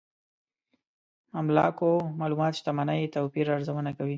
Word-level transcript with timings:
املاکو 1.39 1.91
معلومات 2.19 2.53
شتمنۍ 2.59 3.01
توپير 3.15 3.45
ارزونه 3.55 3.91
کوي. 3.97 4.09